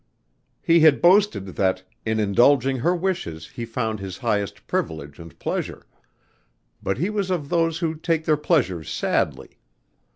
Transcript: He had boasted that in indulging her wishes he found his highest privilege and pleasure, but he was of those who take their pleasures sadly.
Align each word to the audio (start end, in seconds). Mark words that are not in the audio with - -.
He 0.63 0.79
had 0.79 0.99
boasted 0.99 1.45
that 1.57 1.83
in 2.07 2.19
indulging 2.19 2.77
her 2.79 2.95
wishes 2.95 3.49
he 3.49 3.65
found 3.65 3.99
his 3.99 4.17
highest 4.17 4.65
privilege 4.65 5.19
and 5.19 5.37
pleasure, 5.37 5.85
but 6.81 6.97
he 6.97 7.11
was 7.11 7.29
of 7.29 7.49
those 7.49 7.77
who 7.77 7.93
take 7.93 8.25
their 8.25 8.35
pleasures 8.35 8.89
sadly. 8.89 9.59